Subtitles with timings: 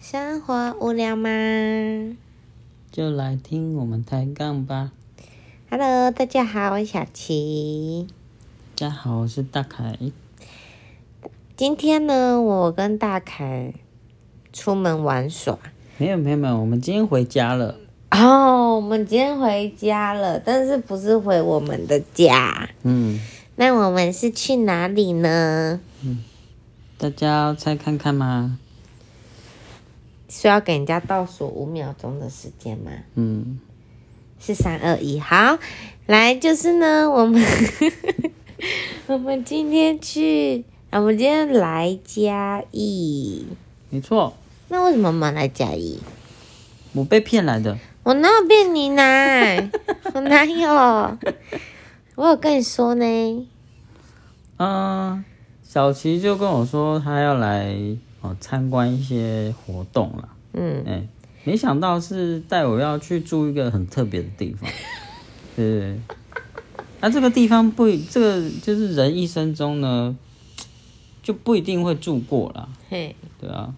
[0.00, 1.28] 生活无聊吗
[2.92, 4.92] 就来听我们抬杠吧。
[5.70, 8.06] ？Hello，大家好，我是小琪。
[8.76, 9.98] 大家好，我是大凯。
[11.56, 13.74] 今天呢，我跟大凯
[14.52, 15.58] 出门玩耍。
[15.98, 17.76] 没有没有没有，我们今天回家了。
[18.10, 22.68] 哦，我们今天回家了，但是不是回我们的家？
[22.82, 23.18] 嗯，
[23.56, 25.80] 那我们是去哪里呢？
[26.04, 26.22] 嗯
[26.98, 28.58] 大家要猜看看吗？
[30.28, 32.90] 需要给人家倒数五秒钟的时间吗？
[33.14, 33.60] 嗯，
[34.40, 35.58] 是三二一，好，
[36.06, 37.42] 来就是呢，我们
[39.06, 43.46] 我们今天去，我们今天来嘉义。
[43.90, 44.34] 没错，
[44.68, 46.00] 那为什么我们来嘉义？
[46.92, 47.78] 我被骗来的。
[48.02, 49.70] 我哪有骗你呢？
[50.14, 51.18] 我哪有？
[52.14, 53.48] 我有跟你说呢。
[54.58, 55.24] 嗯，
[55.62, 57.76] 小琪就跟我说他要来
[58.20, 60.28] 哦参观一些活动啦。
[60.52, 61.06] 嗯，哎、
[61.44, 64.70] 没想到是带我要去住一个很特别的地方。
[65.54, 66.00] 对对对。
[67.00, 70.16] 那、这个地方不，这个就是人一生中呢，
[71.22, 72.68] 就不一定会住过啦。
[72.88, 73.74] 嘿，对啊。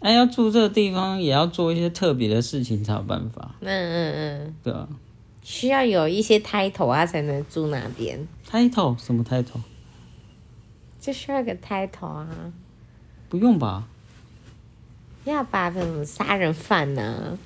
[0.00, 4.88] 哎、要住这个地方，也要做一些特别的事情才有办法，嗯嗯嗯，对啊。
[5.42, 9.60] 需要有一些 title 啊才能住那边，title 什么 title？
[11.00, 12.28] 就需要个 title 啊。
[13.28, 13.84] 不用吧？
[15.24, 17.38] 要吧，什么杀人犯呢、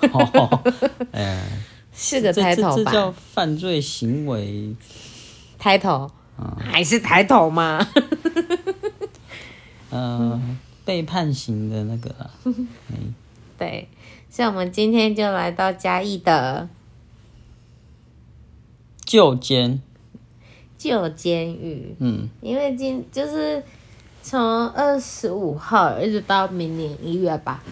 [0.12, 0.72] 哦，
[1.12, 1.46] 哎，
[1.94, 4.74] 是个这这 title 吧这叫犯罪行为。
[5.60, 6.10] ？title、
[6.58, 7.86] 还是 title 吗？
[9.90, 10.40] 呃，
[10.84, 12.30] 被判刑的那个啦。
[13.56, 13.88] 对，
[14.28, 16.68] 所以我们今天就来到嘉义的
[19.04, 19.80] 旧监，
[20.78, 23.62] 旧监狱，嗯，因为今就是
[24.22, 27.62] 从二十五号一直到明年一月吧，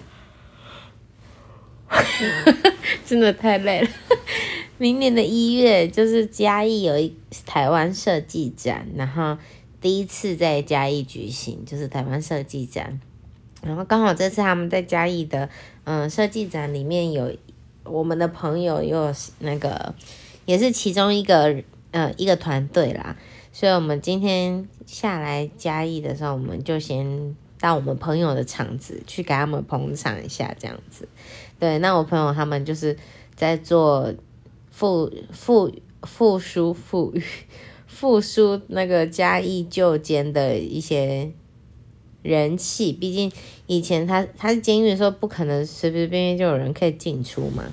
[3.07, 3.89] 真的太累了。
[4.79, 7.15] 明年的一月就是嘉义有一
[7.47, 9.39] 台湾设计展，然后
[9.81, 13.01] 第一次在嘉义举行，就是台湾设计展。
[13.63, 15.49] 然后刚好这次他们在嘉义的
[15.85, 17.35] 嗯设计展里面有
[17.85, 19.95] 我们的朋友又有那个
[20.45, 23.17] 也是其中一个呃一个团队啦，
[23.53, 31.09] 所以我们今天下来嘉义的时候，我们就先到我们朋友的场子去给他们捧场一下，这样子。
[31.59, 32.97] 对，那我朋友他们就是
[33.35, 34.13] 在做
[34.71, 37.15] 复复复苏复
[37.87, 41.33] 复苏那个嘉义旧监的一些
[42.23, 43.33] 人气，毕竟
[43.67, 47.65] 以前他他是监狱的时候，不可能随随便便就有人可以进出嘛。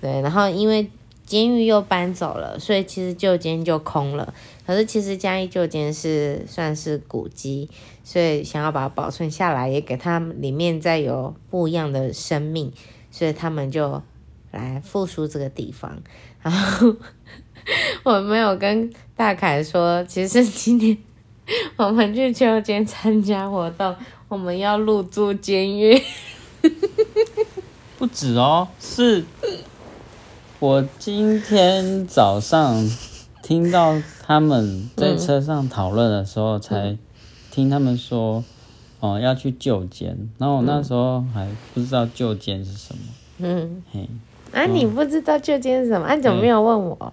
[0.00, 0.88] 对，然后因为
[1.26, 4.32] 监狱又搬走了，所以其实旧监就空了。
[4.64, 7.68] 可是其实嘉义旧监是算是古迹，
[8.02, 12.72] 所以想要把它保存下来，也给它里面再有不一样的生命，
[13.10, 14.02] 所以他们就
[14.52, 16.00] 来复苏这个地方。
[16.42, 16.94] 然后
[18.04, 20.96] 我没有跟大凯说，其实今天
[21.76, 23.94] 我们去旧监参加活动，
[24.28, 26.00] 我们要入住监狱。
[27.98, 29.24] 不止哦，是
[30.58, 32.88] 我今天早上
[33.42, 36.96] 听到他们在车上讨论的时候，才
[37.50, 38.42] 听他们说，
[39.00, 43.02] 哦要去旧监，然后我那时候还不知道旧监是什么，
[43.40, 44.08] 嗯，嘿，
[44.52, 46.06] 啊，你不知道旧监是什么？
[46.06, 47.12] 啊，你怎么没有问我？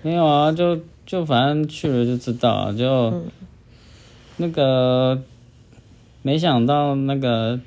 [0.00, 3.12] 没有啊，就就反正去了就知道啊，就、
[4.38, 5.20] 那个
[6.22, 7.60] 没想到那个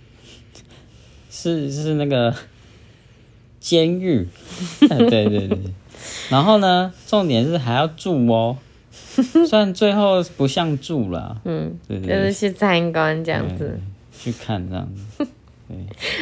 [1.30, 2.34] 是是那个
[3.62, 4.28] 监狱，
[4.82, 5.60] 对对对对，
[6.30, 8.58] 然后呢，重点是还要住哦，
[9.48, 13.80] 虽然最后不像住了，嗯，对对对，就是去参观这样子。
[14.24, 15.28] 去看这样子，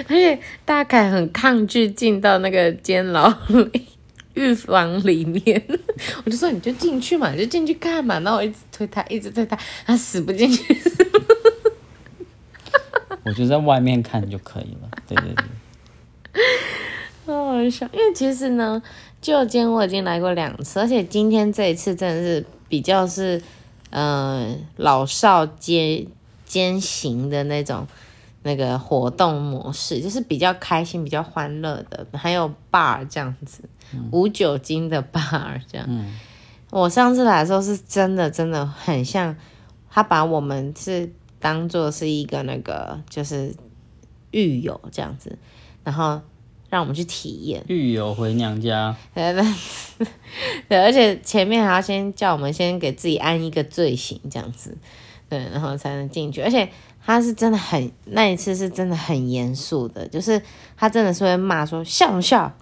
[0.07, 3.85] 而且大凯很抗拒进到那个监牢里
[4.35, 5.61] 狱房里面，
[6.23, 8.17] 我就说你就进去嘛，你就进去看嘛。
[8.21, 10.77] 然后我一直推他，一直推他，他死不进去。
[13.25, 15.45] 我就在外面看就可以了，对对对，
[17.91, 18.81] 因为其实呢，
[19.21, 23.41] 旧监我已经来过两次，而且今天这一次真的是比较是，
[23.89, 26.07] 呃，老少皆
[26.45, 27.87] 兼行的那种
[28.43, 33.63] 那个活动模式，就是比较开心、比较欢乐的，还有 bar 这样子，
[34.11, 35.85] 无酒精的 bar 这样。
[35.89, 36.17] 嗯。
[36.71, 39.35] 我上次来的时候是真的真的很像，
[39.89, 43.55] 他把我们是当做是一个那个就是
[44.29, 45.35] 狱友这样子，
[45.83, 46.21] 然后
[46.69, 47.63] 让我们去体验。
[47.67, 54.77] 狱友回娘家，对 而且前面还要先叫我们先给自己安一个罪行这样子，
[55.27, 56.41] 对，然后才能进去。
[56.41, 56.69] 而且
[57.03, 60.41] 他是真的很那一次是真的很严肃的，就是
[60.77, 62.53] 他真的是会骂说笑不笑，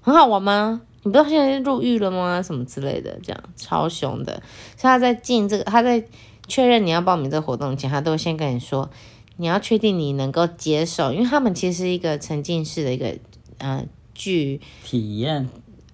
[0.00, 0.82] 很好玩吗？
[1.04, 2.40] 你不知道现在入狱了吗？
[2.42, 4.42] 什么之类的，这样超凶的。
[4.76, 6.04] 所以他在进这个，他在
[6.46, 8.88] 确认你要报名这个活动前，他都会先跟你说，
[9.36, 13.16] 你要确定你能够接受，因为他们其实是一个沉浸式的一个
[13.62, 15.48] 呃剧体验，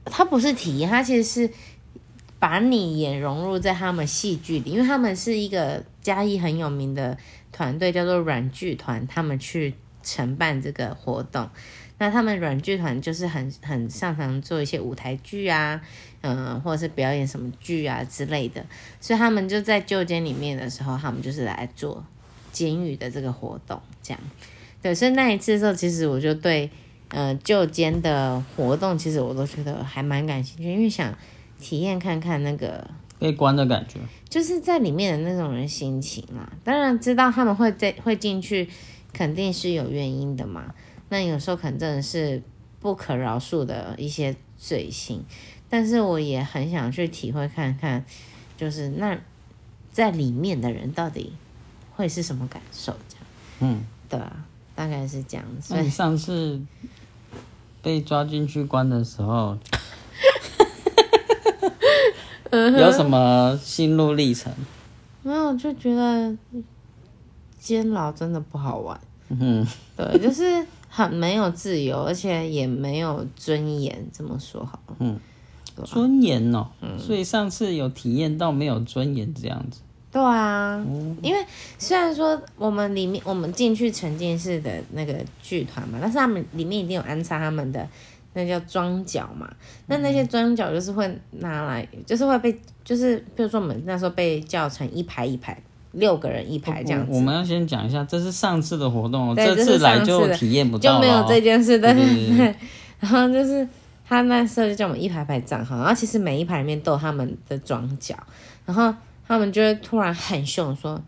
[0.07, 1.51] 它不是体验，它其实是
[2.41, 7.17] 把你也融入在他们戏剧里，因为他们是一个嘉义很有名的
[7.53, 11.49] 团队，叫做软剧团，他们去承办这个活动。
[12.01, 15.81] 那他们软剧团就是很很擅长做一些舞台剧啊，
[16.21, 18.65] 嗯、或者是表演什么剧啊之类的，
[19.01, 22.05] 所以他们就在旧监里面的时候，他们就是来做
[22.53, 24.21] 监狱的这个活动，这样。
[24.81, 26.71] 对，所以那一次的时候，其实我就对
[27.11, 31.17] 呃旧间的活动，其实我都觉得还蛮感兴趣，因为想
[31.61, 32.89] 体验看看那个
[33.19, 33.99] 被关的感觉。
[34.29, 36.53] 就是在里面的那种人心情啦。
[36.63, 38.69] 当然知道他们会在会进去，
[39.13, 40.75] 肯定是有原因的嘛。
[41.09, 42.43] 那有时候可能真的是
[42.81, 45.25] 不可饶恕的一些罪行，
[45.71, 48.05] 但是我也很想去体会看看，
[48.59, 49.19] 就是那
[49.91, 51.33] 在里面的人到底
[51.97, 52.93] 会是什么感受？
[53.09, 53.25] 这样，
[53.61, 54.45] 嗯，对啊，
[54.79, 55.45] 大概是这样。
[55.61, 56.61] 所以你上次
[57.83, 59.59] 被抓进去关的时候，
[62.53, 64.53] 有什么心路历程？
[65.25, 66.33] 没有就觉得
[67.59, 69.01] 监牢真的不好玩。
[69.31, 69.67] 嗯，
[69.97, 75.19] 对，就是很没有自由，而且也没有尊严，这么说好嗯。
[75.85, 79.81] 尊严哦，所以上次有体验到没有尊严这样子。
[80.11, 80.83] 对啊，
[81.23, 81.45] 因为
[81.79, 87.87] 虽然说我们里面我们进去沉浸式的那个剧团嘛，但是他们里面一定有安插他们的
[88.33, 89.49] 那叫装脚嘛，
[89.87, 95.61] 那那些装脚就是会拿来，就是会被，就是比如说我们那时候被叫成一排一排，
[95.93, 101.89] 六个人一排这样子，我我们要先讲一下，这是上次的活动这次来就体验不到就没有这件事，的。
[103.01, 103.67] 然后就是
[104.09, 108.17] 他那时候就叫我们一排排站好，然后其实每一排里面都有他们的装脚，
[108.65, 108.95] 然后
[109.29, 111.01] 他们就会突然很凶说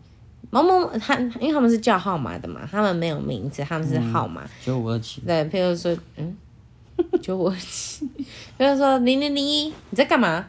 [0.51, 4.43] 某某某他，因为他们是叫号码的嘛，他们没有名字，他们是号码。
[4.63, 6.37] 九五二七，对，譬如说，嗯，
[7.21, 8.07] 九五二七，
[8.57, 10.45] 比如说零零零一，你在干嘛？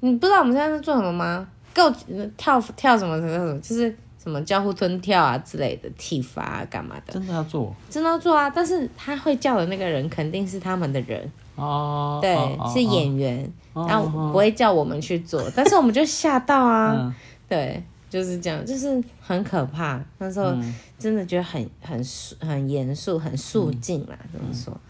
[0.00, 1.46] 你不知道我们现在在做什么吗？
[1.72, 1.90] 给我
[2.36, 8.48] 跳跳什么什么什么，就是什么交互吞跳啊之类的，体罚啊干嘛的，真的要做真的要做啊。
[8.48, 12.36] 但是他会叫的那个人肯定是他们的人，哦，对，
[12.72, 17.14] 是演员，哦然后不会叫我们去做， 但是我们就吓到啊，嗯。
[17.48, 20.00] 对，就是这样，就是很可怕。
[20.18, 20.74] 那时候嗯。
[20.98, 24.28] 真的觉得很很肃很严肃、很肃静啦，嗯。
[24.32, 24.80] 这么说，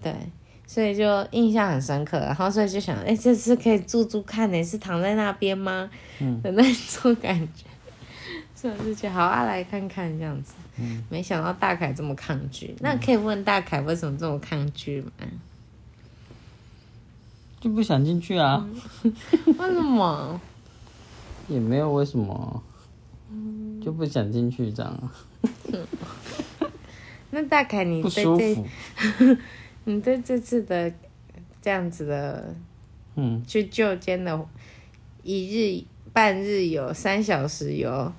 [0.00, 0.14] 对，
[0.66, 2.18] 所以就印象很深刻。
[2.18, 5.90] 然后所以就想，哎、这次可以住住看呢，是躺在那边吗？
[6.20, 6.40] 嗯。
[6.40, 6.62] 的那
[7.02, 7.64] 种感觉，
[8.54, 10.54] 所以就觉得好啊，来看看这样子。
[10.78, 11.02] 嗯。
[11.10, 15.10] 没想到大凯这么抗拒，那可以问大凯为什么这么抗拒吗？
[17.66, 18.64] 就不想进去啊，
[19.02, 20.40] 为什么？
[21.48, 22.62] 也没有为什么，
[23.84, 25.10] 就不想进去这样啊，
[27.30, 28.66] 那大凯，你不对这服。
[29.82, 30.92] 你对这次的
[31.60, 32.54] 这样子的
[33.16, 34.46] 嗯，去旧监的
[35.24, 38.12] 一日半日游、三小时游，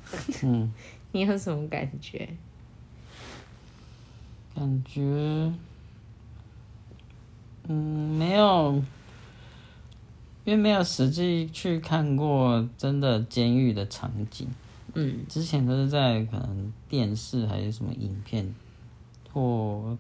[0.44, 0.70] 嗯，
[1.14, 2.28] 你有什么感觉？
[4.54, 5.00] 感觉，
[7.70, 8.84] 嗯，没有，
[10.48, 14.48] 因为没有实际去看过真的监狱的场景，
[14.94, 15.26] 嗯。
[15.28, 18.56] 之前都是在可能电视还是什么影片
[19.34, 19.98] 或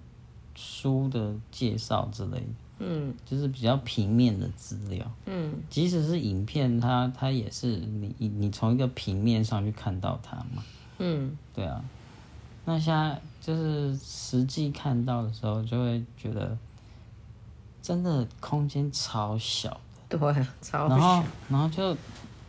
[0.56, 2.46] 书的介绍之类的，
[2.80, 3.14] 嗯。
[3.26, 5.06] 就是比较平面的资料。
[5.26, 5.54] 嗯。
[5.70, 10.64] 即使是影片，它它也是你你你从一个平面上去看到它嘛，
[11.00, 11.38] 嗯。
[11.54, 11.84] 对啊。
[12.64, 16.58] 那现在就是实际看到的时候，就会觉得
[17.82, 21.96] 真的空间超小， 对啊，超然后然后就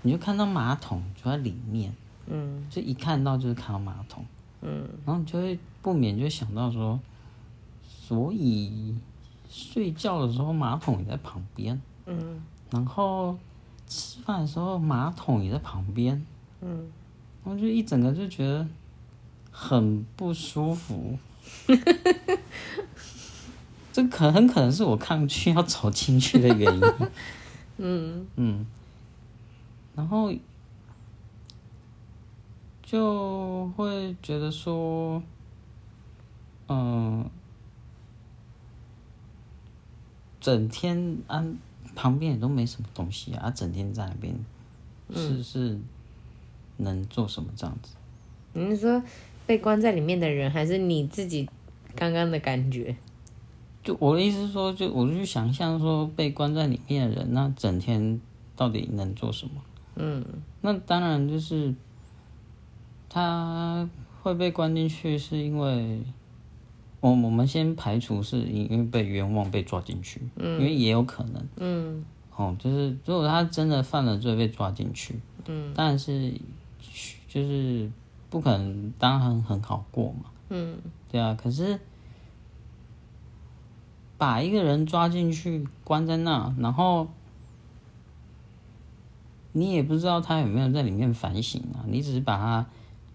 [0.03, 1.93] 你就看到马桶就在里面，
[2.27, 4.25] 嗯就一看到就是看到马桶，
[4.63, 6.99] 嗯然后你就会不免就想到说，
[7.89, 8.95] 所以
[9.51, 13.37] 睡觉的时候马桶也在旁边，嗯然后
[13.89, 16.25] 吃饭的时候马桶也在旁边，
[16.61, 16.87] 嗯，
[17.45, 18.67] 然后就一整个就觉得
[19.51, 21.19] 很不舒服。
[23.91, 26.81] 这可很可能是我抗拒要走进去的原因。
[27.79, 28.67] 嗯嗯，
[29.97, 30.33] 然后
[32.83, 35.23] 就会觉得说，
[36.69, 37.29] 嗯、
[40.41, 41.57] 整天安
[41.95, 44.35] 旁边也都没什么东西啊，啊整天在那边
[45.15, 45.79] 是是
[46.79, 47.95] 能做什么这样子？
[48.55, 49.03] 你是说
[49.47, 51.49] 被关在里面的人，还是你自己
[51.95, 52.97] 刚刚的感觉？
[53.89, 58.21] 就我的意思是说，就我就去想象说，被关在里面的人，那整天
[58.55, 59.53] 到底能做什么？
[59.97, 60.23] 嗯，
[60.61, 61.75] 那当然就是
[63.09, 63.89] 他
[64.23, 66.03] 会被关进去，是因为
[67.01, 72.05] 我我们先排除是因为被冤枉被抓进去，嗯，因为也有可能，嗯。
[72.37, 76.31] 哦，就是如果他真的犯了罪被抓进去，嗯但是
[77.27, 77.91] 就是
[78.29, 80.77] 不可能当然很好过嘛，嗯。
[81.11, 81.81] 对啊，可是
[84.19, 87.09] 把一个人抓进去关在那，然后
[89.53, 92.67] 你也不知道他有没有在里面反省啊，你只是把他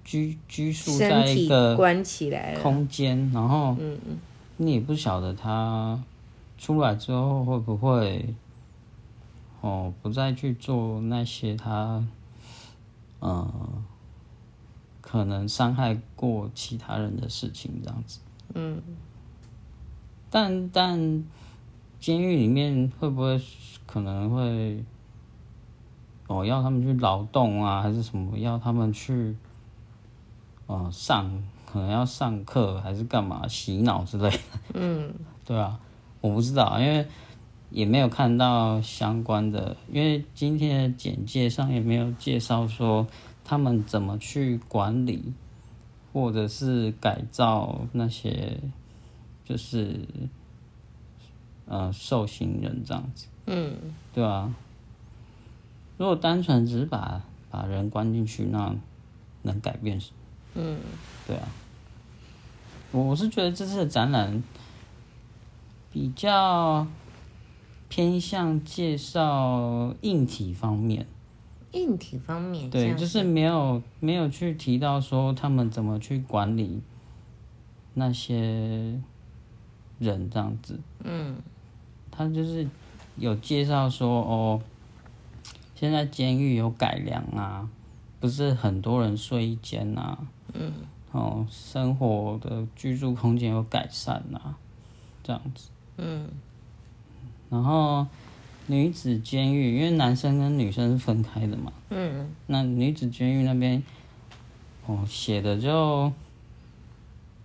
[0.04, 2.62] 拘拘束在一个关起来了。
[2.62, 3.78] 空间，然后
[4.58, 6.02] 你也不晓得他
[6.58, 8.34] 出来之后会不会
[9.60, 12.06] 哦不再去做那些他
[13.20, 13.54] 呃
[15.02, 18.20] 可能伤害过其他人的事情这样子。
[18.56, 18.82] 嗯
[20.34, 21.24] 但但
[22.00, 23.40] 监狱里面会不会
[23.86, 24.84] 可能会
[26.26, 29.36] 哦要他们去劳动啊，还是什么要他们去
[30.66, 31.32] 哦上
[31.72, 34.40] 可能要上课还是干嘛洗脑之类的？
[34.74, 35.14] 嗯
[35.46, 35.80] 对啊，
[36.20, 37.06] 我不知道，因为
[37.70, 43.06] 也没有看到相关的，因为今天的简介上也没有介绍说
[43.44, 45.32] 他们怎么去管理
[46.12, 48.58] 或者是改造那些
[49.46, 50.00] 就是
[51.66, 53.76] 呃受刑人这样子，嗯。
[54.14, 54.54] 对啊。
[55.98, 58.76] 如果单纯只是把把人关进去，那
[59.44, 60.16] 能改变什么？
[60.56, 60.78] 嗯。
[61.28, 61.48] 对啊，
[62.92, 64.44] 我我是觉得这次的展览
[65.92, 66.86] 比较
[67.88, 71.06] 偏向介绍硬体方面，
[71.72, 76.82] 硬体方面，对，就是没有没有去提到说他们怎么去管理
[77.94, 79.00] 那些
[80.04, 81.38] 人这样子，嗯。
[82.12, 82.68] 他就是
[83.16, 84.62] 有介绍说哦，
[85.74, 87.68] 现在监狱有改良啊，
[88.20, 90.20] 不是很多人睡一间啊，
[90.54, 90.72] 嗯。
[91.12, 94.58] 哦，生活的居住空间有改善啊，
[95.24, 95.70] 这样子。
[95.98, 96.28] 嗯。
[97.50, 98.06] 然后
[98.68, 102.30] 女子监狱，因为男生跟女生是分开的嘛，嗯。
[102.48, 103.84] 那女子监狱那边，
[104.86, 106.12] 哦，写的就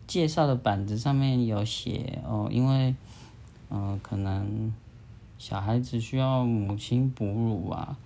[0.08, 2.96] 介绍的板子上面有写哦，因为
[3.70, 4.74] 嗯、呃可能
[5.38, 7.96] 小孩子需要母亲哺乳啊，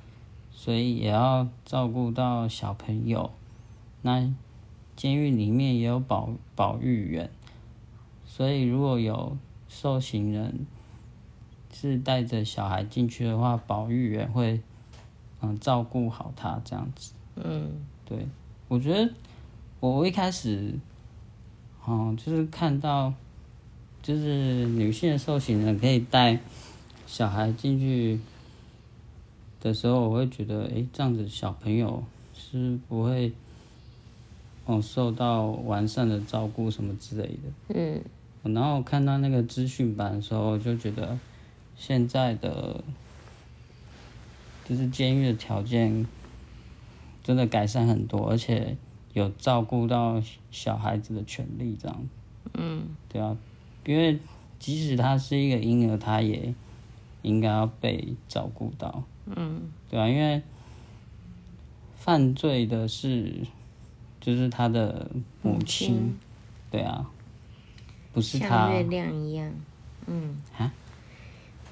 [0.52, 3.30] 所以也要照顾到小朋友。
[4.02, 4.30] 那
[4.96, 7.30] 监狱里面也有保保育员，
[8.26, 9.36] 所以如果有
[9.68, 10.66] 受刑人
[11.72, 14.60] 是带着小孩进去的话，保育员会
[15.40, 17.14] 嗯照顾好他这样子。
[17.36, 17.70] 嗯
[18.04, 18.26] 对，
[18.68, 19.14] 我觉得
[19.80, 20.78] 我一开始，
[21.84, 23.12] 哦，就是看到，
[24.02, 26.38] 就是女性的受刑人可以带
[27.06, 28.20] 小孩进去
[29.60, 33.32] 的时候，我会觉得，诶，这样子小朋友是不会，
[34.64, 37.74] 哦，受到完善的照顾什么之类的。
[37.74, 38.00] 嗯
[38.44, 41.16] 然后看到那个资讯版的时候，就觉得
[41.76, 42.82] 现在的
[44.68, 46.04] 就是监狱的条件
[47.22, 48.76] 真的改善很多，而且
[49.12, 52.08] 有照顾到小孩子的权利，这样
[52.54, 52.84] 嗯。
[53.08, 53.36] 对啊，
[53.86, 54.18] 因为
[54.58, 56.54] 即使他是一个婴儿，他也
[57.22, 59.62] 应该要被照顾到，嗯。
[59.90, 60.42] 对啊，因为
[61.96, 63.46] 犯罪的是
[64.20, 65.10] 就是他的
[65.42, 66.16] 母亲，
[66.70, 67.10] 对啊，
[68.12, 69.52] 不是他像月亮一样，
[70.06, 70.72] 嗯啊。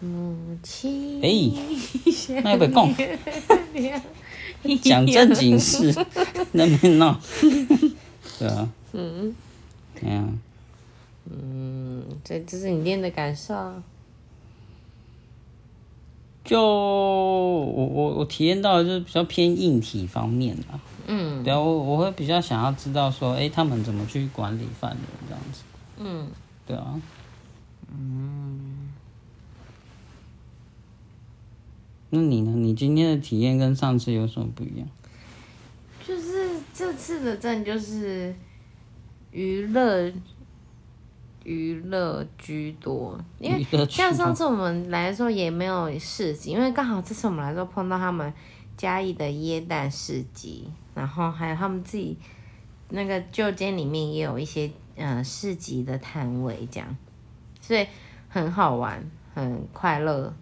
[0.02, 1.28] 母亲，哎。
[2.42, 2.70] 那要不要
[4.80, 5.92] 讲讲正经事，
[6.52, 7.18] 那边闹，
[8.38, 9.34] 对啊，嗯
[10.02, 10.28] 哎呀，
[11.30, 13.82] 嗯，这这是你练的感受啊。
[16.42, 20.64] 就我我我体验到的就是比较偏硬体方面的，
[21.06, 25.62] 嗯对啊，我我会比较想要知道说，哎、他们怎么去管理犯人这样子，
[25.98, 26.26] 嗯
[26.66, 27.00] 对啊，
[27.92, 28.88] 嗯
[32.12, 32.52] 那你呢？
[32.56, 34.88] 你今天的体验跟上次有什么不一样？
[36.06, 38.34] 就是这次的站就是
[39.30, 40.12] 娱乐
[41.44, 48.32] 娱乐居多，因为像上次我们来的时候也没有市集，因为刚好这次我们来的时候碰到他们
[48.76, 52.16] 嘉义的椰蛋市集，然后还有他们自己
[52.88, 56.96] 那个旧街里面也有一些呃市集的摊位这样，
[57.60, 57.86] 所以
[58.28, 59.02] 很好玩，
[59.34, 60.34] 很快乐。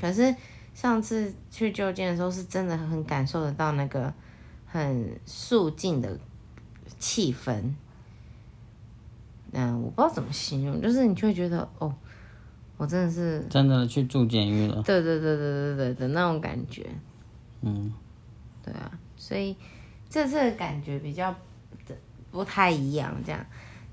[0.00, 0.34] 可是
[0.74, 4.12] 上次去旧街的时候，是真的很感受得到那个
[4.72, 6.18] 很肃静的
[6.98, 7.74] 气氛。
[9.52, 11.94] 嗯，我不知道怎么形容，就是你就会觉得哦，
[12.78, 14.82] 我真的是真的去住监狱了。
[14.82, 16.86] 对对对对对对的那种感觉。
[17.60, 17.92] 嗯，
[18.64, 19.54] 对啊，所以
[20.08, 21.34] 这次的感觉比较
[22.30, 23.14] 不太一样。
[23.26, 23.44] 这样，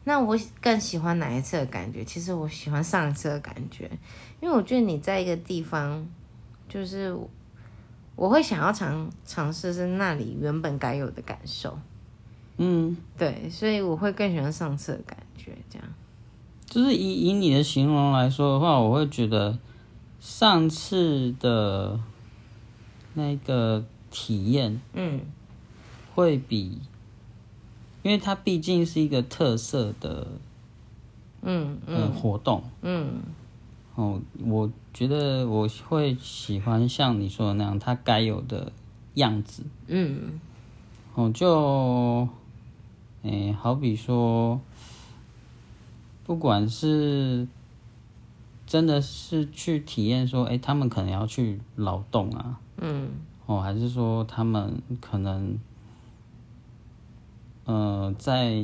[0.05, 2.05] 那我更喜欢哪一次的感觉？
[2.05, 3.91] 其实我喜欢上一次的感觉，
[4.39, 6.07] 因为我觉得你在一个地方，
[6.69, 7.13] 就是
[8.20, 11.80] 我会想要尝尝试是那里原本该有的感受。
[12.58, 15.56] 嗯，对，所以我会更喜欢上次的感觉。
[15.70, 15.88] 这样，
[16.66, 19.58] 就是以以你的形容来说的话，我会觉得
[20.20, 21.98] 上次的
[23.14, 25.22] 那个体验嗯。
[26.14, 26.82] 会比，
[28.04, 30.28] 因为它毕竟是一个特色的
[31.42, 32.62] 嗯呃嗯活动。
[32.82, 33.22] 嗯
[34.00, 38.72] 哦，我觉得我会喜欢像你说的那样，它该有的
[39.15, 39.63] 样子。
[39.88, 40.39] 嗯。
[41.15, 42.29] 哦，就
[43.24, 44.62] 诶、好比说，
[46.24, 47.46] 不管是
[48.65, 53.10] 真的是去体验说，诶、他们可能要去劳动啊，嗯。
[53.48, 55.60] 哦，还是说他们可能，
[57.65, 58.63] 呃，在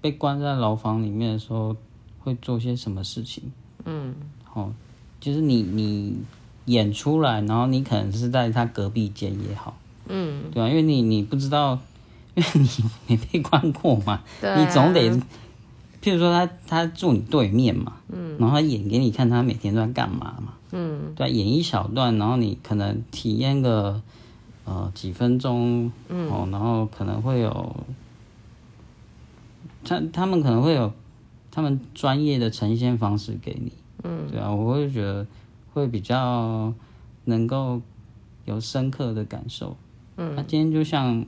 [0.00, 1.76] 被关在牢房里面的时候
[2.18, 3.52] 会做些什么事情？
[3.84, 4.14] 嗯。
[4.52, 4.72] 哦，
[5.20, 6.16] 就是你你
[6.66, 9.76] 演出来，然后你可能是在他隔壁间也好，
[10.08, 11.78] 嗯，对啊，因为你你不知道，
[12.34, 12.68] 因为你
[13.08, 14.60] 没被关过嘛，对啊。
[14.60, 15.10] 你总得，
[16.02, 21.12] 譬如说他他住你对面嘛，嗯，然后他演给你看他每天都在干嘛嘛，嗯。
[21.16, 24.00] 对啊、演一小段，然后你可能体验个
[24.64, 26.28] 呃几分钟，嗯。
[26.30, 27.76] 哦，然后可能会有，
[29.84, 30.92] 他他们可能会有
[31.52, 33.70] 他们专业的呈现方式给你，
[34.02, 35.24] 嗯，对啊，我会觉得
[35.72, 36.72] 会比较
[37.26, 37.80] 能够
[38.46, 39.76] 有深刻的感受。
[40.16, 41.24] 嗯，那今天就像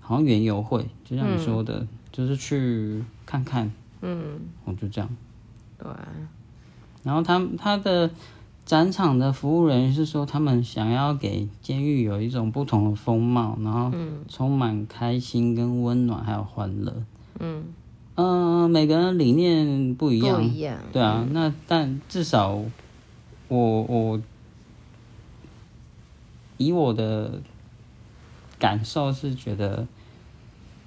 [0.00, 3.70] 好像园游会，就像你说的，就是去看看，
[4.00, 5.08] 嗯，我就这样。
[5.78, 5.88] 对。
[5.88, 6.08] 啊，
[7.02, 8.10] 然后他他的
[8.64, 13.92] 展场的服务人员是说，他们想要给监狱有一种不同的风貌，然后
[14.26, 16.94] 充满开心跟温暖，还有欢乐。
[17.40, 17.64] 嗯，
[18.16, 21.26] 嗯、每个人理念不一样，不一样，对啊。
[21.30, 22.62] 那但至少
[23.48, 24.20] 我我
[26.56, 27.40] 以我的
[28.58, 29.86] 感受是觉得。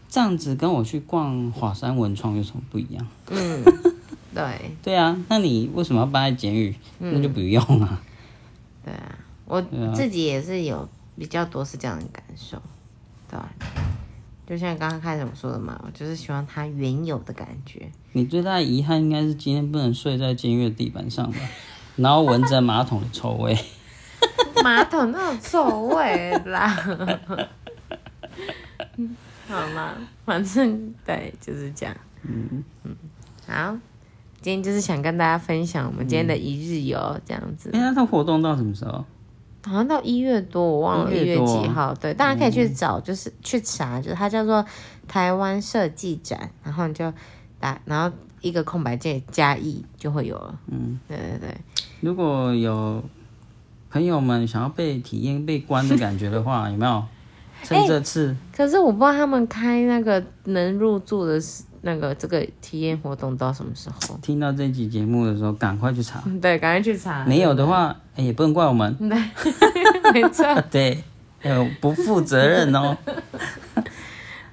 [0.10, 3.06] 这样子跟我去逛华山文创有什么不一样？
[3.30, 3.62] 嗯，
[4.34, 6.74] 对对啊，那你为什么要搬在监狱？
[7.00, 8.02] 那就不用啊。
[8.86, 10.88] 对啊，我啊自己也是有
[11.18, 12.58] 比较多是这样的感受，
[13.30, 13.54] 对啊，
[14.48, 17.92] 就像刚刚开始我说的嘛，我就是喜欢它原有的感觉。
[18.14, 21.38] 你最大的遗憾应该是今天不能睡在监狱的地板上吧，
[21.98, 23.58] 然后闻着马桶的臭味。
[24.64, 26.70] 马桶那种臭味啦。
[29.50, 31.96] 好啦，反正对，就是这样。
[32.24, 32.96] 嗯嗯，
[33.46, 33.78] 好，
[34.42, 37.70] 今天就是想跟大家分享我们今天的一日游这样子。
[37.74, 39.04] 哎、那它活动到什么时候？
[39.68, 41.94] 好像到一月多，我忘了一月几号。
[41.94, 44.66] 对，大家可以去找，就是去查，就是它叫做
[45.08, 47.12] 台湾设计展，然后你就
[47.60, 50.60] 打，然后一个空白键加一就会有了。
[50.68, 51.58] 嗯，对对对，
[52.00, 53.04] 如果有
[53.92, 57.04] 朋友们想要被体验被关的感觉的话， 有没有？
[57.64, 64.20] 趁这次，可是我不知道他们开那个能入住的是那个这个体验活动到什么时候。
[64.22, 66.22] 听到这期节目的时候，赶快去查。
[66.42, 67.24] 对，赶快去查。
[67.24, 68.94] 没有的话，哎也不能怪我们。
[69.00, 69.18] 对
[70.12, 70.46] 没错。
[70.70, 71.02] 对，
[71.42, 72.98] 呃，不负责任哦。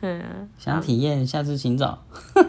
[0.00, 0.22] 嗯，
[0.56, 1.98] 想体验，下次请找。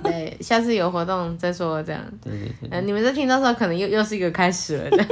[0.03, 2.01] 对，下次有活动再说这样。
[2.21, 5.05] 对对对，呃，你们在听到时候，可能又又是一个开始了的。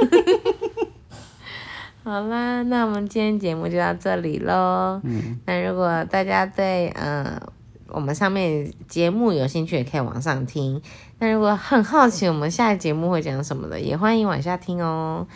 [2.04, 5.00] 好啦，那我们今天节目就到这里喽。
[5.02, 7.40] 嗯，那如果大家对呃
[7.88, 10.80] 我们上面节目有兴趣，也可以往上听。
[11.18, 15.26] 那如果很好奇我们下一节目会讲什么的，也欢迎往下听哦。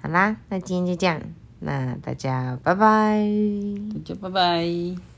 [0.00, 1.20] 好啦，那今天就这样，
[1.60, 3.26] 那大家拜拜。
[3.94, 5.15] 大家拜拜。